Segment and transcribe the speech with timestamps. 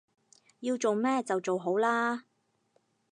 [0.61, 2.23] 要做咩就好做喇